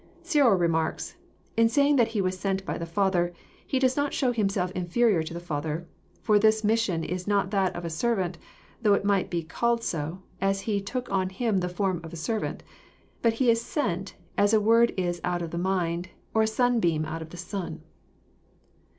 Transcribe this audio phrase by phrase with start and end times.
[0.23, 1.15] Cyril remarks:
[1.55, 3.33] *'In saying that He was sent by the Father,
[3.67, 5.85] He does not show Himself inferior to the Father.
[6.23, 8.39] For this mis sion is not that of a servant,
[8.81, 12.13] though it might be called so, as He * took on Him the form of
[12.13, 12.63] a servant.'
[13.21, 16.47] But He is * sent,' as a word is out of the mind, or a
[16.47, 17.83] sunbeam out of the sun."